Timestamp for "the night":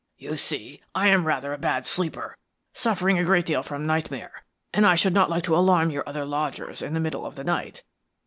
7.35-7.83